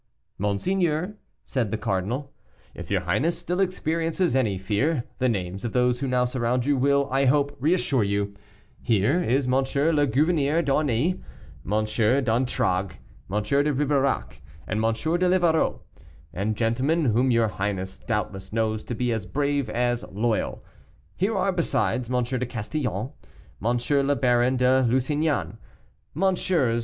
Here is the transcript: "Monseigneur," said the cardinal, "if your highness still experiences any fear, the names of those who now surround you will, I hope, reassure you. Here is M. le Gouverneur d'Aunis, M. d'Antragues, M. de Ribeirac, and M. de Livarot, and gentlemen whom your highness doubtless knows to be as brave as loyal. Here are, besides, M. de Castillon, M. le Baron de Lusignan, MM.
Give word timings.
"Monseigneur," 0.39 1.13
said 1.43 1.69
the 1.69 1.77
cardinal, 1.77 2.33
"if 2.73 2.89
your 2.89 3.01
highness 3.01 3.37
still 3.37 3.59
experiences 3.59 4.35
any 4.35 4.57
fear, 4.57 5.03
the 5.19 5.29
names 5.29 5.63
of 5.63 5.73
those 5.73 5.99
who 5.99 6.07
now 6.07 6.25
surround 6.25 6.65
you 6.65 6.75
will, 6.75 7.07
I 7.11 7.25
hope, 7.25 7.55
reassure 7.59 8.03
you. 8.03 8.33
Here 8.81 9.21
is 9.21 9.45
M. 9.45 9.53
le 9.53 10.07
Gouverneur 10.07 10.63
d'Aunis, 10.63 11.17
M. 11.63 11.85
d'Antragues, 11.85 12.95
M. 13.31 13.43
de 13.43 13.71
Ribeirac, 13.73 14.41
and 14.65 14.83
M. 14.83 14.91
de 14.91 15.29
Livarot, 15.29 15.81
and 16.33 16.55
gentlemen 16.57 17.05
whom 17.05 17.29
your 17.29 17.49
highness 17.49 17.99
doubtless 17.99 18.51
knows 18.51 18.83
to 18.83 18.95
be 18.95 19.11
as 19.11 19.27
brave 19.27 19.69
as 19.69 20.03
loyal. 20.11 20.65
Here 21.15 21.37
are, 21.37 21.51
besides, 21.51 22.09
M. 22.09 22.23
de 22.23 22.43
Castillon, 22.47 23.11
M. 23.63 23.77
le 24.07 24.15
Baron 24.15 24.57
de 24.57 24.81
Lusignan, 24.89 25.59
MM. 26.15 26.35